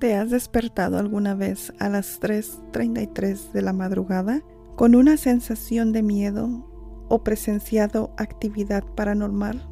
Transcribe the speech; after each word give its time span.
¿Te 0.00 0.14
has 0.14 0.30
despertado 0.30 0.98
alguna 0.98 1.34
vez 1.34 1.74
a 1.78 1.90
las 1.90 2.22
3.33 2.22 3.52
de 3.52 3.60
la 3.60 3.74
madrugada 3.74 4.40
con 4.74 4.94
una 4.94 5.18
sensación 5.18 5.92
de 5.92 6.02
miedo 6.02 6.66
o 7.10 7.22
presenciado 7.22 8.14
actividad 8.16 8.82
paranormal? 8.82 9.68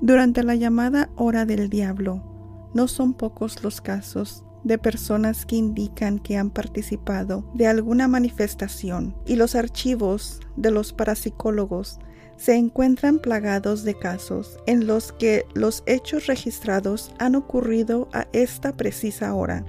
Durante 0.00 0.42
la 0.42 0.56
llamada 0.56 1.10
hora 1.14 1.46
del 1.46 1.70
diablo, 1.70 2.68
no 2.74 2.88
son 2.88 3.14
pocos 3.14 3.62
los 3.62 3.80
casos 3.80 4.44
de 4.64 4.78
personas 4.78 5.46
que 5.46 5.54
indican 5.54 6.18
que 6.18 6.36
han 6.36 6.50
participado 6.50 7.48
de 7.54 7.68
alguna 7.68 8.08
manifestación 8.08 9.14
y 9.26 9.36
los 9.36 9.54
archivos 9.54 10.40
de 10.56 10.72
los 10.72 10.92
parapsicólogos 10.92 12.00
se 12.38 12.54
encuentran 12.54 13.18
plagados 13.18 13.82
de 13.84 13.94
casos 13.94 14.58
en 14.66 14.86
los 14.86 15.12
que 15.12 15.44
los 15.54 15.82
hechos 15.86 16.26
registrados 16.26 17.12
han 17.18 17.34
ocurrido 17.34 18.08
a 18.12 18.26
esta 18.32 18.76
precisa 18.76 19.34
hora, 19.34 19.66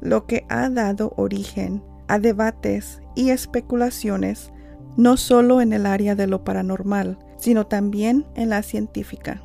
lo 0.00 0.26
que 0.26 0.46
ha 0.48 0.70
dado 0.70 1.12
origen 1.16 1.82
a 2.06 2.18
debates 2.18 3.02
y 3.14 3.30
especulaciones 3.30 4.52
no 4.96 5.16
solo 5.16 5.60
en 5.60 5.72
el 5.72 5.86
área 5.86 6.14
de 6.14 6.26
lo 6.26 6.42
paranormal, 6.44 7.18
sino 7.38 7.66
también 7.66 8.26
en 8.34 8.48
la 8.48 8.62
científica. 8.62 9.42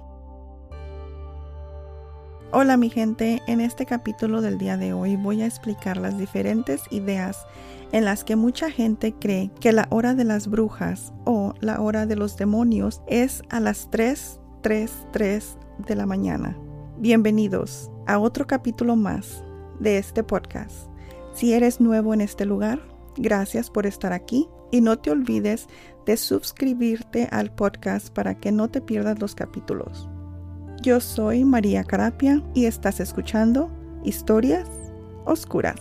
Hola 2.55 2.77
mi 2.77 2.91
gente, 2.91 3.41
en 3.48 3.62
este 3.62 3.88
capítulo 3.88 4.39
del 4.39 4.59
día 4.59 4.77
de 4.77 4.93
hoy 4.93 5.16
voy 5.16 5.41
a 5.41 5.48
explicar 5.48 5.98
las 5.98 6.20
diferentes 6.20 6.84
ideas 6.91 7.48
en 7.91 8.05
las 8.05 8.23
que 8.23 8.35
mucha 8.35 8.70
gente 8.70 9.12
cree 9.12 9.49
que 9.59 9.71
la 9.71 9.88
hora 9.89 10.13
de 10.13 10.23
las 10.23 10.48
brujas 10.48 11.13
o 11.26 11.55
la 11.62 11.81
hora 11.81 12.05
de 12.05 12.16
los 12.16 12.38
demonios 12.38 13.02
es 13.07 13.41
a 13.49 13.59
las 13.59 13.89
3, 13.89 14.39
3, 14.62 14.91
3 15.12 15.57
de 15.79 15.95
la 15.95 16.05
mañana. 16.05 16.55
Bienvenidos 16.99 17.89
a 18.05 18.20
otro 18.20 18.45
capítulo 18.45 18.95
más 18.95 19.43
de 19.79 19.98
este 19.98 20.23
podcast. 20.23 20.91
Si 21.34 21.54
eres 21.54 21.82
nuevo 21.82 22.13
en 22.13 22.21
este 22.21 22.45
lugar, 22.45 22.84
gracias 23.17 23.71
por 23.71 23.88
estar 23.88 24.13
aquí 24.13 24.48
y 24.70 24.82
no 24.82 24.99
te 24.99 25.10
olvides 25.10 25.67
de 26.05 26.17
suscribirte 26.17 27.27
al 27.32 27.51
podcast 27.51 28.10
para 28.13 28.35
que 28.35 28.51
no 28.51 28.70
te 28.70 28.79
pierdas 28.79 29.20
los 29.20 29.34
capítulos. 29.34 30.07
Yo 30.84 30.99
soy 30.99 31.45
María 31.45 31.85
Carapia 31.85 32.43
y 32.53 32.65
estás 32.65 32.99
escuchando 32.99 33.71
Historias 34.03 34.67
Oscuras. 35.23 35.79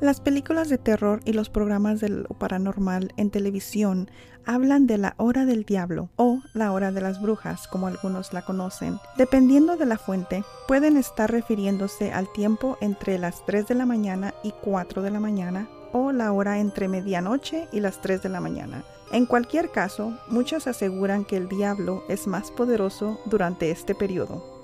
Las 0.00 0.20
películas 0.20 0.68
de 0.68 0.78
terror 0.78 1.20
y 1.24 1.32
los 1.32 1.50
programas 1.50 1.98
de 1.98 2.10
lo 2.10 2.28
paranormal 2.28 3.12
en 3.16 3.30
televisión 3.30 4.08
hablan 4.44 4.86
de 4.86 4.98
la 4.98 5.14
hora 5.16 5.46
del 5.46 5.64
diablo 5.64 6.10
o 6.14 6.35
la 6.56 6.72
hora 6.72 6.90
de 6.90 7.00
las 7.00 7.20
brujas, 7.20 7.68
como 7.68 7.86
algunos 7.86 8.32
la 8.32 8.42
conocen. 8.42 8.98
Dependiendo 9.16 9.76
de 9.76 9.86
la 9.86 9.98
fuente, 9.98 10.44
pueden 10.66 10.96
estar 10.96 11.30
refiriéndose 11.30 12.12
al 12.12 12.32
tiempo 12.32 12.76
entre 12.80 13.18
las 13.18 13.44
3 13.46 13.68
de 13.68 13.74
la 13.74 13.86
mañana 13.86 14.34
y 14.42 14.52
4 14.62 15.02
de 15.02 15.10
la 15.10 15.20
mañana 15.20 15.68
o 15.92 16.12
la 16.12 16.32
hora 16.32 16.58
entre 16.58 16.88
medianoche 16.88 17.68
y 17.72 17.80
las 17.80 18.00
3 18.00 18.22
de 18.22 18.28
la 18.28 18.40
mañana. 18.40 18.84
En 19.12 19.26
cualquier 19.26 19.70
caso, 19.70 20.18
muchos 20.28 20.66
aseguran 20.66 21.24
que 21.24 21.36
el 21.36 21.48
diablo 21.48 22.02
es 22.08 22.26
más 22.26 22.50
poderoso 22.50 23.20
durante 23.26 23.70
este 23.70 23.94
periodo. 23.94 24.56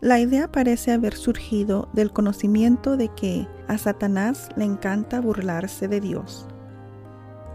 La 0.00 0.18
idea 0.18 0.50
parece 0.50 0.92
haber 0.92 1.14
surgido 1.14 1.90
del 1.92 2.10
conocimiento 2.10 2.96
de 2.96 3.08
que 3.08 3.46
a 3.68 3.76
Satanás 3.76 4.48
le 4.56 4.64
encanta 4.64 5.20
burlarse 5.20 5.88
de 5.88 6.00
Dios. 6.00 6.46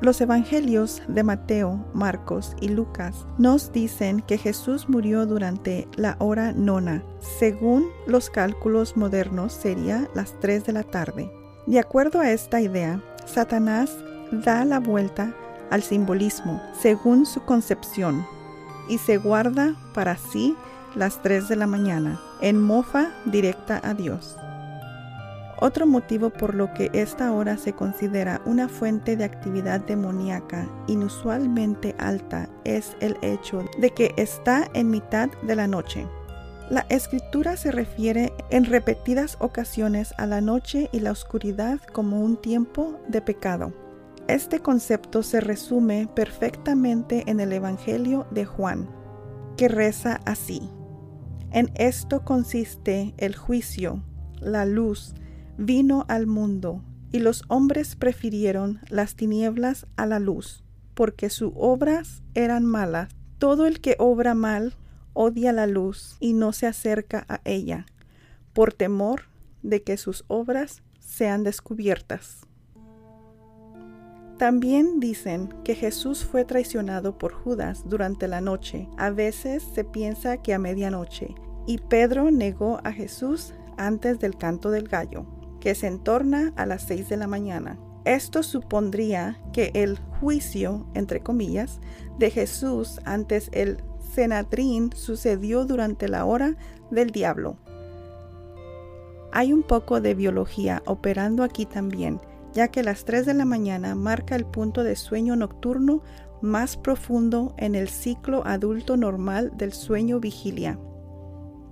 Los 0.01 0.19
evangelios 0.19 1.01
de 1.07 1.23
Mateo, 1.23 1.85
Marcos 1.93 2.55
y 2.59 2.67
Lucas 2.67 3.25
nos 3.38 3.72
dicen 3.72 4.19
que 4.22 4.38
Jesús 4.38 4.89
murió 4.89 5.25
durante 5.25 5.88
la 5.95 6.17
hora 6.19 6.51
nona. 6.51 7.01
Según 7.39 7.88
los 8.05 8.29
cálculos 8.29 8.97
modernos 8.97 9.53
sería 9.53 10.09
las 10.13 10.38
3 10.41 10.66
de 10.66 10.73
la 10.73 10.84
tarde. 10.84 11.31
De 11.66 11.79
acuerdo 11.79 12.19
a 12.19 12.29
esta 12.31 12.59
idea, 12.59 13.01
Satanás 13.25 13.95
da 14.31 14.66
la 14.66 14.79
vuelta 14.79 15.34
al 15.72 15.81
simbolismo 15.81 16.61
según 16.79 17.25
su 17.25 17.44
concepción 17.45 18.25
y 18.89 18.97
se 18.97 19.17
guarda 19.17 19.75
para 19.94 20.17
sí 20.17 20.55
las 20.94 21.22
3 21.22 21.47
de 21.47 21.55
la 21.55 21.67
mañana, 21.67 22.22
en 22.41 22.61
mofa 22.61 23.11
directa 23.25 23.81
a 23.84 23.94
Dios. 23.94 24.38
Otro 25.59 25.88
motivo 25.88 26.31
por 26.31 26.53
lo 26.53 26.73
que 26.73 26.89
esta 26.93 27.31
hora 27.31 27.57
se 27.57 27.73
considera 27.73 28.41
una 28.45 28.67
fuente 28.67 29.16
de 29.16 29.23
actividad 29.23 29.79
demoníaca 29.79 30.67
inusualmente 30.88 31.95
alta 31.97 32.49
es 32.66 32.97
el 32.99 33.17
hecho 33.21 33.63
de 33.79 33.91
que 33.91 34.13
está 34.17 34.69
en 34.73 34.89
mitad 34.89 35.29
de 35.43 35.55
la 35.55 35.67
noche. 35.67 36.05
La 36.69 36.85
escritura 36.89 37.55
se 37.57 37.71
refiere 37.71 38.33
en 38.49 38.66
repetidas 38.66 39.38
ocasiones 39.39 40.13
a 40.17 40.25
la 40.25 40.41
noche 40.41 40.89
y 40.91 40.99
la 40.99 41.11
oscuridad 41.11 41.79
como 41.93 42.22
un 42.22 42.37
tiempo 42.37 42.99
de 43.07 43.22
pecado. 43.22 43.72
Este 44.27 44.59
concepto 44.59 45.22
se 45.22 45.39
resume 45.39 46.09
perfectamente 46.16 47.23
en 47.27 47.39
el 47.39 47.53
Evangelio 47.53 48.25
de 48.31 48.45
Juan, 48.45 48.89
que 49.55 49.67
reza 49.67 50.19
así. 50.25 50.69
En 51.51 51.72
esto 51.75 52.25
consiste 52.25 53.13
el 53.17 53.35
juicio. 53.35 54.03
La 54.41 54.66
luz 54.66 55.13
vino 55.57 56.05
al 56.07 56.27
mundo, 56.27 56.83
y 57.11 57.19
los 57.19 57.43
hombres 57.47 57.95
prefirieron 57.95 58.79
las 58.89 59.16
tinieblas 59.16 59.88
a 59.95 60.05
la 60.05 60.19
luz, 60.19 60.63
porque 60.93 61.29
sus 61.29 61.53
obras 61.55 62.23
eran 62.33 62.66
malas. 62.66 63.09
Todo 63.38 63.67
el 63.67 63.81
que 63.81 63.95
obra 63.99 64.33
mal 64.33 64.75
odia 65.13 65.53
la 65.53 65.67
luz 65.67 66.17
y 66.19 66.33
no 66.33 66.51
se 66.51 66.67
acerca 66.67 67.25
a 67.29 67.41
ella, 67.45 67.85
por 68.53 68.73
temor 68.73 69.23
de 69.63 69.83
que 69.83 69.97
sus 69.97 70.25
obras 70.27 70.83
sean 70.99 71.43
descubiertas. 71.43 72.45
También 74.37 74.99
dicen 74.99 75.47
que 75.63 75.75
Jesús 75.75 76.25
fue 76.25 76.43
traicionado 76.43 77.17
por 77.17 77.33
Judas 77.33 77.83
durante 77.87 78.27
la 78.27 78.41
noche. 78.41 78.89
A 78.97 79.09
veces 79.09 79.63
se 79.73 79.85
piensa 79.85 80.37
que 80.37 80.53
a 80.53 80.59
medianoche, 80.59 81.33
y 81.66 81.77
Pedro 81.77 82.29
negó 82.31 82.81
a 82.83 82.91
Jesús 82.91 83.53
antes 83.77 84.19
del 84.19 84.37
canto 84.37 84.72
del 84.72 84.89
gallo, 84.89 85.25
que 85.66 85.74
se 85.74 85.88
entorna 85.88 86.53
a 86.58 86.68
las 86.68 86.84
seis 86.84 87.09
de 87.09 87.18
la 87.18 87.26
mañana. 87.26 87.80
Esto 88.03 88.44
supondría 88.44 89.40
que 89.52 89.72
el 89.74 89.98
juicio, 90.20 90.86
entre 90.94 91.22
comillas, 91.22 91.80
de 92.20 92.30
Jesús 92.30 93.02
antes 93.03 93.50
el 93.52 93.84
Senadrín 94.14 94.92
sucedió 94.94 95.66
durante 95.66 96.08
la 96.08 96.24
hora 96.26 96.56
del 96.92 97.09
diablo. 97.09 97.58
Hay 99.31 99.53
un 99.53 99.64
poco 99.64 100.02
de 100.02 100.14
biología 100.14 100.84
operando 100.86 101.42
aquí 101.42 101.66
también, 101.66 102.22
ya 102.53 102.68
que 102.68 102.84
las 102.84 103.03
3 103.03 103.26
de 103.26 103.34
la 103.34 103.46
mañana 103.46 103.96
marca 103.96 104.36
el 104.36 104.46
punto 104.46 104.84
de 104.84 104.96
sueño 104.96 105.36
nocturno 105.36 106.03
más 106.44 106.78
profundo 106.78 107.56
en 107.58 107.74
el 107.74 107.90
ciclo 107.90 108.46
adulto 108.46 108.97
normal 108.97 109.52
del 109.58 109.74
sueño 109.74 110.20
vigilia. 110.20 110.78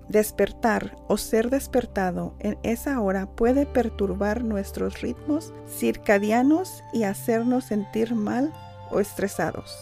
Despertar 0.09 0.97
o 1.07 1.17
ser 1.17 1.49
despertado 1.49 2.35
en 2.39 2.57
esa 2.63 2.99
hora 2.99 3.25
puede 3.25 3.65
perturbar 3.65 4.43
nuestros 4.43 5.01
ritmos 5.01 5.53
circadianos 5.67 6.83
y 6.91 7.03
hacernos 7.03 7.65
sentir 7.65 8.13
mal 8.13 8.51
o 8.91 8.99
estresados. 8.99 9.73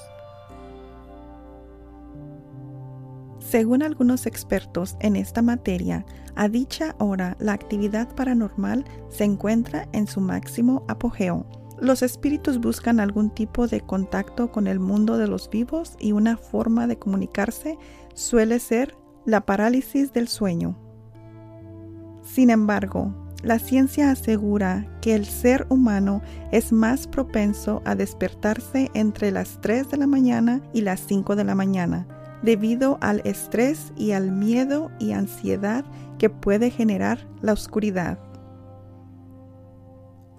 Según 3.40 3.84
algunos 3.84 4.28
expertos 4.28 4.96
en 5.02 5.18
esta 5.18 5.42
materia, 5.42 6.06
a 6.36 6.48
dicha 6.48 6.96
hora 7.00 7.36
la 7.40 7.54
actividad 7.54 8.08
paranormal 8.16 8.86
se 9.10 9.26
encuentra 9.26 9.90
en 9.92 10.08
su 10.08 10.22
máximo 10.22 10.86
apogeo. 10.88 11.46
Los 11.78 12.04
espíritus 12.04 12.60
buscan 12.60 13.00
algún 13.00 13.32
tipo 13.32 13.68
de 13.68 13.82
contacto 13.82 14.52
con 14.52 14.68
el 14.68 14.80
mundo 14.80 15.18
de 15.18 15.28
los 15.28 15.50
vivos 15.50 15.98
y 16.00 16.12
una 16.12 16.38
forma 16.38 16.88
de 16.88 16.98
comunicarse 16.98 17.78
suele 18.14 18.60
ser 18.60 18.96
la 19.26 19.42
parálisis 19.42 20.14
del 20.14 20.28
sueño. 20.28 20.78
Sin 22.24 22.50
embargo, 22.50 23.14
la 23.44 23.58
ciencia 23.58 24.12
asegura 24.12 24.88
que 25.02 25.16
el 25.16 25.26
ser 25.26 25.66
humano 25.70 26.22
es 26.52 26.72
más 26.72 27.08
propenso 27.08 27.82
a 27.86 27.96
despertarse 27.96 28.92
entre 28.94 29.32
las 29.32 29.60
3 29.62 29.90
de 29.90 29.98
la 29.98 30.08
mañana 30.08 30.62
y 30.74 30.82
las 30.82 31.00
5 31.08 31.36
de 31.36 31.44
la 31.44 31.56
mañana, 31.56 32.08
debido 32.44 33.00
al 33.02 33.22
estrés 33.26 33.94
y 33.96 34.12
al 34.12 34.32
miedo 34.32 34.92
y 35.00 35.14
ansiedad 35.14 35.86
que 36.20 36.30
puede 36.30 36.70
generar 36.70 37.28
la 37.42 37.54
oscuridad. 37.54 38.20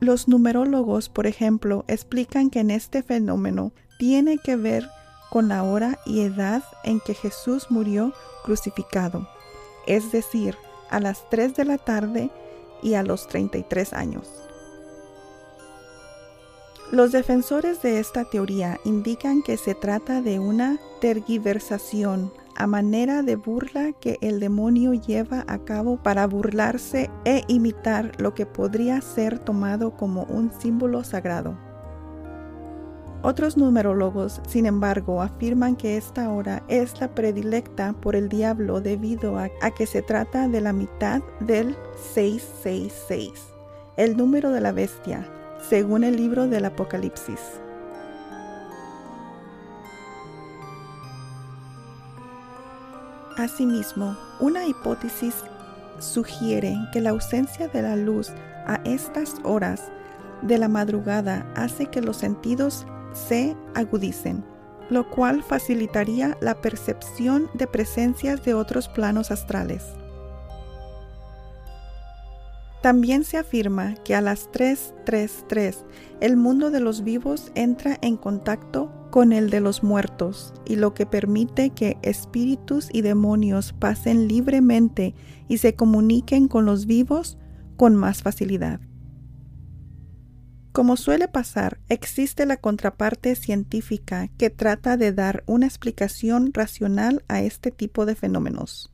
Los 0.00 0.28
numerólogos, 0.28 1.08
por 1.08 1.26
ejemplo, 1.26 1.84
explican 1.88 2.50
que 2.50 2.60
en 2.60 2.70
este 2.70 3.02
fenómeno 3.02 3.72
tiene 3.98 4.38
que 4.38 4.56
ver 4.56 4.88
con 5.30 5.48
la 5.48 5.62
hora 5.64 5.98
y 6.04 6.20
edad 6.20 6.62
en 6.84 7.00
que 7.00 7.14
Jesús 7.14 7.66
murió 7.70 8.12
crucificado, 8.42 9.28
es 9.86 10.12
decir, 10.12 10.56
a 10.90 11.00
las 11.00 11.28
3 11.30 11.54
de 11.54 11.64
la 11.64 11.78
tarde 11.78 12.30
y 12.82 12.94
a 12.94 13.02
los 13.02 13.26
33 13.28 13.92
años. 13.92 14.28
Los 16.90 17.10
defensores 17.10 17.80
de 17.80 17.98
esta 17.98 18.26
teoría 18.26 18.78
indican 18.84 19.42
que 19.42 19.56
se 19.56 19.74
trata 19.74 20.20
de 20.20 20.38
una 20.38 20.78
tergiversación 21.00 22.30
a 22.54 22.66
manera 22.66 23.22
de 23.22 23.36
burla 23.36 23.92
que 23.92 24.18
el 24.20 24.40
demonio 24.40 24.92
lleva 24.92 25.44
a 25.48 25.64
cabo 25.64 25.96
para 25.96 26.26
burlarse 26.26 27.10
e 27.24 27.44
imitar 27.48 28.20
lo 28.20 28.34
que 28.34 28.44
podría 28.44 29.00
ser 29.00 29.38
tomado 29.38 29.96
como 29.96 30.24
un 30.24 30.52
símbolo 30.60 31.02
sagrado. 31.02 31.71
Otros 33.24 33.56
numerólogos, 33.56 34.40
sin 34.48 34.66
embargo, 34.66 35.22
afirman 35.22 35.76
que 35.76 35.96
esta 35.96 36.28
hora 36.28 36.64
es 36.66 37.00
la 37.00 37.14
predilecta 37.14 37.92
por 37.92 38.16
el 38.16 38.28
diablo 38.28 38.80
debido 38.80 39.38
a, 39.38 39.48
que 39.76 39.86
se 39.86 40.02
trata 40.02 40.48
de 40.48 40.60
la 40.60 40.72
mitad 40.72 41.22
del 41.38 41.76
666, 42.14 43.30
el 43.96 44.16
número 44.16 44.50
de 44.50 44.60
la 44.60 44.72
bestia, 44.72 45.24
según 45.68 46.02
el 46.02 46.16
libro 46.16 46.48
del 46.48 46.64
Apocalipsis. 46.64 47.38
Asimismo, 53.38 54.16
una 54.40 54.66
hipótesis 54.66 55.36
sugiere 56.00 56.76
que 56.92 57.00
la 57.00 57.10
ausencia 57.10 57.68
de 57.68 57.82
la 57.82 57.94
luz 57.94 58.30
a 58.66 58.80
estas 58.84 59.36
horas 59.44 59.92
de 60.42 60.58
la 60.58 60.66
madrugada 60.66 61.46
hace 61.54 61.86
que 61.86 62.02
los 62.02 62.16
sentidos 62.16 62.84
se 63.12 63.56
agudicen, 63.74 64.44
lo 64.90 65.08
cual 65.10 65.42
facilitaría 65.42 66.36
la 66.40 66.60
percepción 66.60 67.48
de 67.54 67.66
presencias 67.66 68.44
de 68.44 68.54
otros 68.54 68.88
planos 68.88 69.30
astrales. 69.30 69.84
También 72.82 73.22
se 73.22 73.38
afirma 73.38 73.94
que 74.04 74.16
a 74.16 74.20
las 74.20 74.50
3.3.3 74.50 75.76
el 76.20 76.36
mundo 76.36 76.72
de 76.72 76.80
los 76.80 77.04
vivos 77.04 77.52
entra 77.54 77.96
en 78.02 78.16
contacto 78.16 78.90
con 79.10 79.32
el 79.32 79.50
de 79.50 79.60
los 79.60 79.84
muertos 79.84 80.52
y 80.66 80.74
lo 80.74 80.92
que 80.92 81.06
permite 81.06 81.70
que 81.70 81.96
espíritus 82.02 82.88
y 82.92 83.02
demonios 83.02 83.72
pasen 83.72 84.26
libremente 84.26 85.14
y 85.46 85.58
se 85.58 85.76
comuniquen 85.76 86.48
con 86.48 86.64
los 86.64 86.86
vivos 86.86 87.38
con 87.76 87.94
más 87.94 88.22
facilidad. 88.22 88.80
Como 90.72 90.96
suele 90.96 91.28
pasar, 91.28 91.78
existe 91.90 92.46
la 92.46 92.56
contraparte 92.56 93.34
científica 93.36 94.28
que 94.38 94.48
trata 94.48 94.96
de 94.96 95.12
dar 95.12 95.44
una 95.46 95.66
explicación 95.66 96.50
racional 96.54 97.22
a 97.28 97.42
este 97.42 97.70
tipo 97.70 98.06
de 98.06 98.14
fenómenos. 98.14 98.90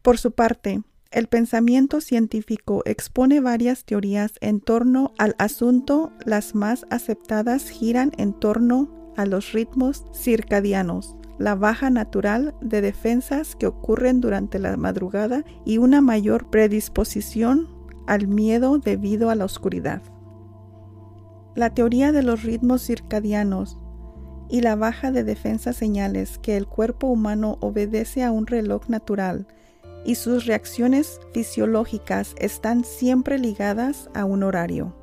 Por 0.00 0.16
su 0.16 0.32
parte, 0.32 0.82
el 1.10 1.26
pensamiento 1.26 2.00
científico 2.00 2.82
expone 2.86 3.40
varias 3.40 3.84
teorías 3.84 4.32
en 4.40 4.60
torno 4.60 5.12
al 5.18 5.36
asunto. 5.38 6.12
Las 6.24 6.54
más 6.54 6.86
aceptadas 6.88 7.68
giran 7.68 8.12
en 8.16 8.32
torno 8.32 9.12
a 9.18 9.26
los 9.26 9.52
ritmos 9.52 10.06
circadianos, 10.14 11.14
la 11.38 11.56
baja 11.56 11.90
natural 11.90 12.54
de 12.62 12.80
defensas 12.80 13.54
que 13.54 13.66
ocurren 13.66 14.22
durante 14.22 14.58
la 14.58 14.78
madrugada 14.78 15.44
y 15.66 15.76
una 15.76 16.00
mayor 16.00 16.48
predisposición 16.48 17.68
al 18.06 18.28
miedo 18.28 18.78
debido 18.78 19.28
a 19.28 19.34
la 19.34 19.44
oscuridad. 19.44 20.02
La 21.56 21.70
teoría 21.70 22.12
de 22.12 22.22
los 22.22 22.42
ritmos 22.42 22.82
circadianos 22.82 23.78
y 24.50 24.60
la 24.60 24.76
baja 24.76 25.10
de 25.10 25.24
defensas 25.24 25.74
señales 25.74 26.38
que 26.38 26.58
el 26.58 26.66
cuerpo 26.66 27.06
humano 27.06 27.56
obedece 27.62 28.22
a 28.22 28.30
un 28.30 28.46
reloj 28.46 28.88
natural 28.88 29.46
y 30.04 30.16
sus 30.16 30.44
reacciones 30.44 31.18
fisiológicas 31.32 32.34
están 32.38 32.84
siempre 32.84 33.38
ligadas 33.38 34.10
a 34.14 34.26
un 34.26 34.42
horario. 34.42 34.94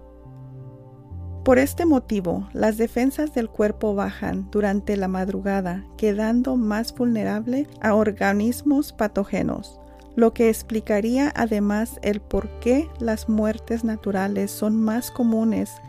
Por 1.43 1.57
este 1.57 1.87
motivo, 1.87 2.47
las 2.53 2.77
defensas 2.77 3.33
del 3.33 3.49
cuerpo 3.49 3.95
bajan 3.95 4.47
durante 4.51 4.95
la 4.95 5.07
madrugada, 5.07 5.83
quedando 5.97 6.55
más 6.55 6.93
vulnerable 6.93 7.67
a 7.81 7.95
organismos 7.95 8.93
patógenos, 8.93 9.79
lo 10.15 10.35
que 10.35 10.49
explicaría 10.49 11.33
además 11.35 11.99
el 12.03 12.21
por 12.21 12.47
qué 12.59 12.87
las 12.99 13.27
muertes 13.27 13.83
naturales 13.83 14.51
son 14.51 14.79
más 14.79 15.09
comunes 15.09 15.81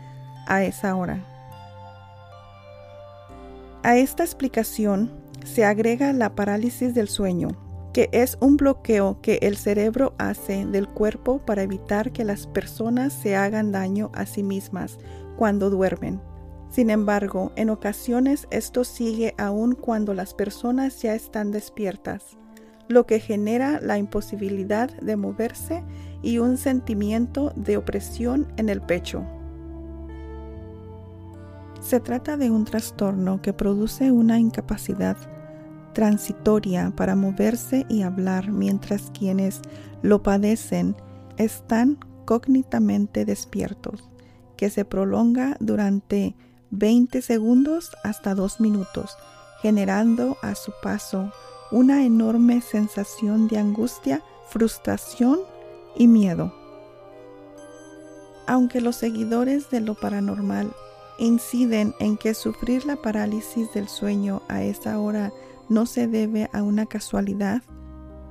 a 0.47 0.63
esa 0.63 0.95
hora. 0.95 1.19
A 3.83 3.97
esta 3.97 4.23
explicación 4.23 5.11
se 5.43 5.63
agrega 5.63 6.11
la 6.11 6.33
parálisis 6.33 6.93
del 6.95 7.07
sueño, 7.07 7.49
que 7.93 8.09
es 8.11 8.37
un 8.41 8.57
bloqueo 8.57 9.21
que 9.21 9.39
el 9.41 9.57
cerebro 9.57 10.15
hace 10.17 10.65
del 10.65 10.87
cuerpo 10.87 11.39
para 11.39 11.63
evitar 11.63 12.11
que 12.11 12.25
las 12.25 12.47
personas 12.47 13.13
se 13.13 13.35
hagan 13.35 13.71
daño 13.71 14.11
a 14.13 14.25
sí 14.25 14.43
mismas 14.43 14.97
cuando 15.37 15.69
duermen. 15.69 16.19
Sin 16.69 16.89
embargo, 16.89 17.53
en 17.55 17.69
ocasiones 17.69 18.47
esto 18.51 18.83
sigue 18.83 19.33
aún 19.37 19.75
cuando 19.75 20.13
las 20.13 20.33
personas 20.33 21.01
ya 21.01 21.15
están 21.15 21.51
despiertas, 21.51 22.37
lo 22.89 23.05
que 23.05 23.19
genera 23.19 23.79
la 23.81 23.97
imposibilidad 23.97 24.89
de 24.99 25.15
moverse 25.15 25.83
y 26.21 26.39
un 26.39 26.57
sentimiento 26.57 27.53
de 27.55 27.77
opresión 27.77 28.51
en 28.57 28.69
el 28.69 28.81
pecho. 28.81 29.23
Se 31.85 31.99
trata 31.99 32.35
de 32.35 32.49
un 32.49 32.65
trastorno 32.65 33.43
que 33.43 33.53
produce 33.53 34.11
una 34.11 34.39
incapacidad 34.39 35.15
transitoria 35.93 36.91
para 36.95 37.15
moverse 37.15 37.85
y 37.89 38.01
hablar 38.01 38.51
mientras 38.51 39.11
quienes 39.11 39.61
lo 40.01 40.23
padecen 40.23 40.95
están 41.37 41.99
cógnitamente 42.25 43.23
despiertos, 43.23 44.09
que 44.57 44.71
se 44.71 44.83
prolonga 44.83 45.57
durante 45.59 46.35
20 46.71 47.21
segundos 47.21 47.91
hasta 48.03 48.33
2 48.33 48.61
minutos, 48.61 49.15
generando 49.61 50.37
a 50.41 50.55
su 50.55 50.73
paso 50.81 51.31
una 51.71 52.03
enorme 52.03 52.61
sensación 52.61 53.47
de 53.47 53.59
angustia, 53.59 54.23
frustración 54.49 55.37
y 55.95 56.07
miedo. 56.07 56.51
Aunque 58.47 58.81
los 58.81 58.95
seguidores 58.95 59.69
de 59.69 59.81
lo 59.81 59.93
paranormal 59.93 60.73
inciden 61.17 61.93
en 61.99 62.17
que 62.17 62.33
sufrir 62.33 62.85
la 62.85 62.95
parálisis 62.95 63.73
del 63.73 63.87
sueño 63.87 64.41
a 64.47 64.63
esa 64.63 64.99
hora 64.99 65.31
no 65.69 65.85
se 65.85 66.07
debe 66.07 66.49
a 66.53 66.63
una 66.63 66.85
casualidad, 66.85 67.61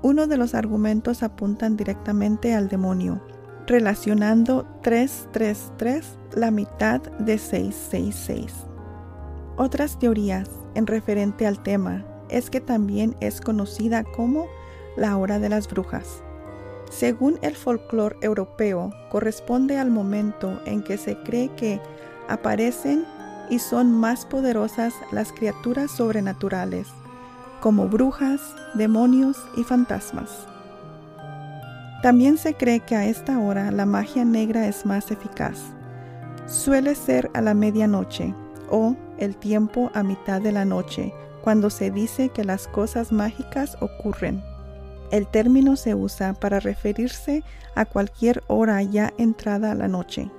uno 0.02 0.26
de 0.26 0.36
los 0.36 0.54
argumentos 0.54 1.22
apuntan 1.22 1.76
directamente 1.76 2.54
al 2.54 2.68
demonio, 2.68 3.22
relacionando 3.66 4.66
333 4.82 6.18
la 6.36 6.50
mitad 6.50 7.00
de 7.00 7.38
666. 7.38 8.52
Otras 9.56 9.98
teorías 9.98 10.50
en 10.74 10.86
referente 10.86 11.46
al 11.46 11.62
tema 11.62 12.04
es 12.28 12.50
que 12.50 12.60
también 12.60 13.16
es 13.20 13.40
conocida 13.40 14.04
como 14.04 14.46
la 14.96 15.16
hora 15.16 15.38
de 15.38 15.48
las 15.48 15.68
brujas. 15.68 16.22
Según 16.90 17.38
el 17.42 17.54
folclore 17.54 18.16
europeo, 18.20 18.90
corresponde 19.10 19.78
al 19.78 19.90
momento 19.90 20.60
en 20.66 20.82
que 20.82 20.96
se 20.96 21.16
cree 21.22 21.48
que 21.56 21.80
aparecen 22.28 23.04
y 23.50 23.58
son 23.58 23.92
más 23.92 24.24
poderosas 24.26 24.94
las 25.12 25.32
criaturas 25.32 25.90
sobrenaturales 25.90 26.88
como 27.64 27.88
brujas, 27.88 28.42
demonios 28.74 29.38
y 29.56 29.62
fantasmas. 29.64 30.46
También 32.02 32.36
se 32.36 32.52
cree 32.52 32.80
que 32.80 32.94
a 32.94 33.06
esta 33.06 33.38
hora 33.38 33.70
la 33.70 33.86
magia 33.86 34.22
negra 34.22 34.68
es 34.68 34.84
más 34.84 35.10
eficaz. 35.10 35.58
Suele 36.44 36.94
ser 36.94 37.30
a 37.32 37.40
la 37.40 37.54
medianoche 37.54 38.34
o 38.68 38.94
el 39.16 39.34
tiempo 39.36 39.90
a 39.94 40.02
mitad 40.02 40.42
de 40.42 40.52
la 40.52 40.66
noche, 40.66 41.14
cuando 41.42 41.70
se 41.70 41.90
dice 41.90 42.28
que 42.28 42.44
las 42.44 42.68
cosas 42.68 43.12
mágicas 43.12 43.78
ocurren. 43.80 44.42
El 45.10 45.26
término 45.26 45.76
se 45.76 45.94
usa 45.94 46.34
para 46.34 46.60
referirse 46.60 47.42
a 47.74 47.86
cualquier 47.86 48.44
hora 48.46 48.82
ya 48.82 49.14
entrada 49.16 49.74
la 49.74 49.88
noche. 49.88 50.30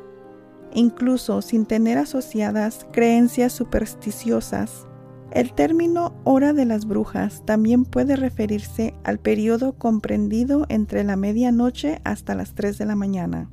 Incluso 0.75 1.41
sin 1.41 1.65
tener 1.65 1.97
asociadas 1.97 2.85
creencias 2.91 3.53
supersticiosas, 3.53 4.85
el 5.31 5.53
término 5.53 6.13
hora 6.25 6.51
de 6.51 6.65
las 6.65 6.85
brujas 6.85 7.45
también 7.45 7.85
puede 7.85 8.17
referirse 8.17 8.93
al 9.05 9.19
periodo 9.19 9.77
comprendido 9.77 10.65
entre 10.67 11.05
la 11.05 11.15
medianoche 11.15 12.01
hasta 12.03 12.35
las 12.35 12.55
3 12.55 12.77
de 12.77 12.85
la 12.85 12.95
mañana. 12.95 13.49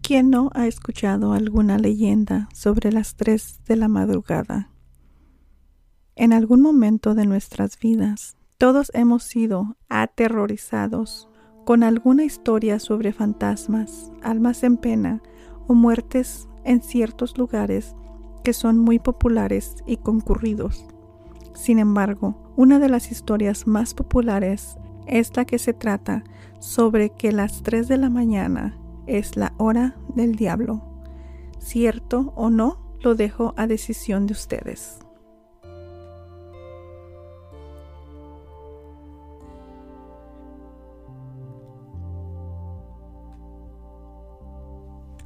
¿Quién 0.00 0.30
no 0.30 0.50
ha 0.54 0.68
escuchado 0.68 1.32
alguna 1.32 1.78
leyenda 1.78 2.48
sobre 2.52 2.92
las 2.92 3.16
3 3.16 3.64
de 3.64 3.74
la 3.74 3.88
madrugada? 3.88 4.70
En 6.14 6.32
algún 6.32 6.62
momento 6.62 7.16
de 7.16 7.26
nuestras 7.26 7.76
vidas, 7.76 8.36
todos 8.56 8.92
hemos 8.94 9.24
sido 9.24 9.76
aterrorizados 9.88 11.29
con 11.64 11.82
alguna 11.82 12.24
historia 12.24 12.78
sobre 12.78 13.12
fantasmas, 13.12 14.12
almas 14.22 14.62
en 14.62 14.76
pena 14.76 15.22
o 15.66 15.74
muertes 15.74 16.48
en 16.64 16.82
ciertos 16.82 17.38
lugares 17.38 17.94
que 18.42 18.52
son 18.52 18.78
muy 18.78 18.98
populares 18.98 19.76
y 19.86 19.98
concurridos. 19.98 20.86
Sin 21.54 21.78
embargo, 21.78 22.52
una 22.56 22.78
de 22.78 22.88
las 22.88 23.12
historias 23.12 23.66
más 23.66 23.94
populares 23.94 24.78
es 25.06 25.36
la 25.36 25.44
que 25.44 25.58
se 25.58 25.72
trata 25.72 26.24
sobre 26.58 27.10
que 27.10 27.32
las 27.32 27.62
3 27.62 27.88
de 27.88 27.98
la 27.98 28.10
mañana 28.10 28.78
es 29.06 29.36
la 29.36 29.52
hora 29.58 29.96
del 30.14 30.36
diablo. 30.36 30.82
Cierto 31.58 32.32
o 32.36 32.50
no, 32.50 32.78
lo 33.00 33.14
dejo 33.14 33.54
a 33.56 33.66
decisión 33.66 34.26
de 34.26 34.32
ustedes. 34.32 35.00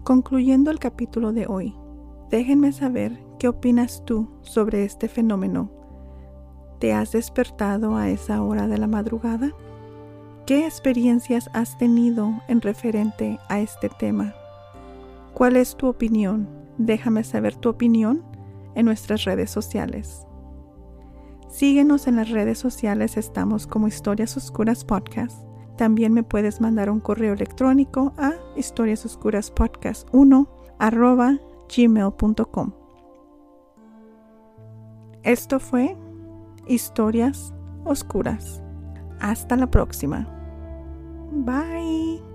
Concluyendo 0.04 0.70
el 0.70 0.78
capítulo 0.78 1.32
de 1.32 1.46
hoy, 1.46 1.74
déjenme 2.28 2.72
saber 2.72 3.18
qué 3.38 3.48
opinas 3.48 4.04
tú 4.04 4.28
sobre 4.42 4.84
este 4.84 5.08
fenómeno. 5.08 5.70
¿Te 6.78 6.92
has 6.92 7.12
despertado 7.12 7.96
a 7.96 8.10
esa 8.10 8.42
hora 8.42 8.68
de 8.68 8.76
la 8.76 8.86
madrugada? 8.86 9.52
¿Qué 10.44 10.66
experiencias 10.66 11.48
has 11.54 11.78
tenido 11.78 12.34
en 12.48 12.60
referente 12.60 13.38
a 13.48 13.60
este 13.60 13.88
tema? 13.88 14.34
¿Cuál 15.32 15.56
es 15.56 15.74
tu 15.74 15.86
opinión? 15.86 16.50
Déjame 16.76 17.24
saber 17.24 17.56
tu 17.56 17.70
opinión 17.70 18.22
en 18.74 18.84
nuestras 18.84 19.24
redes 19.24 19.50
sociales. 19.50 20.26
Síguenos 21.48 22.08
en 22.08 22.16
las 22.16 22.28
redes 22.28 22.58
sociales, 22.58 23.16
estamos 23.16 23.66
como 23.66 23.88
Historias 23.88 24.36
Oscuras 24.36 24.84
Podcast. 24.84 25.53
También 25.76 26.12
me 26.12 26.22
puedes 26.22 26.60
mandar 26.60 26.90
un 26.90 27.00
correo 27.00 27.32
electrónico 27.32 28.12
a 28.16 28.34
historiasoscuraspodcast1 28.56 30.48
arroba 30.78 31.38
gmail.com. 31.74 32.72
Esto 35.22 35.58
fue 35.58 35.96
Historias 36.66 37.54
Oscuras. 37.84 38.62
Hasta 39.20 39.56
la 39.56 39.70
próxima. 39.70 40.28
Bye. 41.32 42.33